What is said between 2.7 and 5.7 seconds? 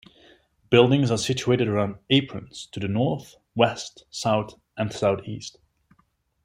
to the North, West, South, and Southeast.